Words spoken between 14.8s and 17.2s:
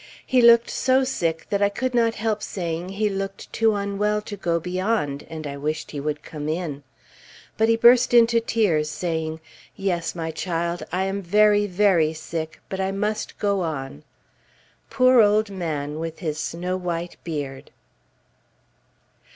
Poor old man, with his snow white